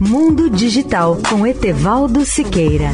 [0.00, 2.92] Mundo Digital com Etevaldo Siqueira.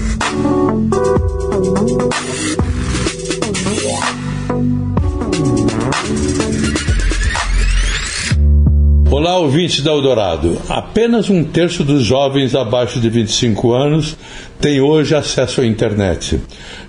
[9.10, 10.58] Olá, ouvintes da Eldorado.
[10.66, 14.16] Apenas um terço dos jovens abaixo de 25 anos
[14.58, 16.40] tem hoje acesso à internet.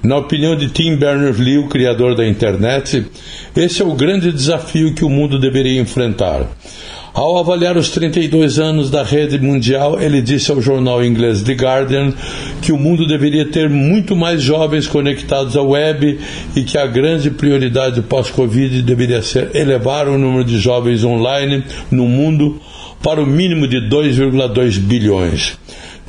[0.02, 3.06] Na opinião de Tim Berners-Lee, o criador da internet,
[3.54, 6.48] esse é o grande desafio que o mundo deveria enfrentar.
[7.16, 12.14] Ao avaliar os 32 anos da rede mundial, ele disse ao jornal inglês The Guardian
[12.62, 16.20] que o mundo deveria ter muito mais jovens conectados à web
[16.58, 22.06] e que a grande prioridade pós-Covid deveria ser elevar o número de jovens online no
[22.06, 22.60] mundo
[23.02, 25.58] para o mínimo de 2,2 bilhões.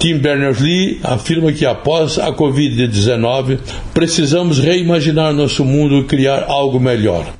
[0.01, 3.61] Tim Berners-Lee afirma que após a Covid-19
[3.95, 7.33] precisamos reimaginar nosso mundo e criar algo melhor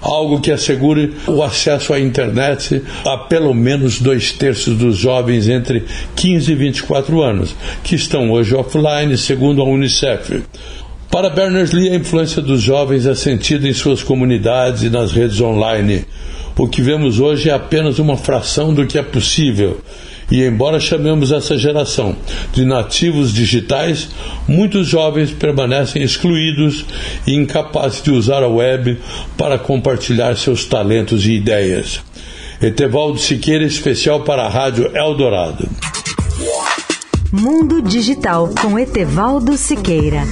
[0.00, 5.84] algo que assegure o acesso à internet a pelo menos dois terços dos jovens entre
[6.16, 10.42] 15 e 24 anos, que estão hoje offline, segundo a Unicef.
[11.10, 16.04] Para Berners-Lee, a influência dos jovens é sentida em suas comunidades e nas redes online.
[16.58, 19.80] O que vemos hoje é apenas uma fração do que é possível
[20.34, 22.16] e embora chamemos essa geração
[22.52, 24.08] de nativos digitais,
[24.48, 26.84] muitos jovens permanecem excluídos
[27.24, 28.98] e incapazes de usar a web
[29.38, 32.00] para compartilhar seus talentos e ideias.
[32.60, 35.68] Etevaldo Siqueira, especial para a Rádio Eldorado.
[37.30, 40.24] Mundo Digital com Etevaldo Siqueira.